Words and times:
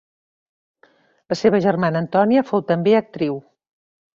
La 1.33 1.37
seva 1.41 1.59
germana 1.67 2.01
Antònia 2.07 2.45
fou 2.51 2.67
també 2.73 2.99
actriu. 3.01 3.39